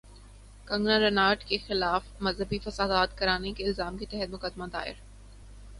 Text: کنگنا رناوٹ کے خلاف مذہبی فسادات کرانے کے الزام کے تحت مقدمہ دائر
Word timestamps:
کنگنا 0.67 0.97
رناوٹ 0.99 1.43
کے 1.43 1.57
خلاف 1.67 2.07
مذہبی 2.21 2.59
فسادات 2.59 3.17
کرانے 3.17 3.53
کے 3.53 3.65
الزام 3.65 3.97
کے 3.97 4.05
تحت 4.05 4.33
مقدمہ 4.33 4.65
دائر 4.73 4.93